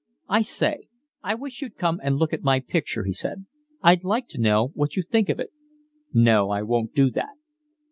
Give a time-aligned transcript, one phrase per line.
[0.29, 0.87] "I say
[1.21, 3.45] I wish you'd come and look at my picture," he said.
[3.83, 5.51] "I'd like to know what you think of it."
[6.11, 7.35] "No, I won't do that."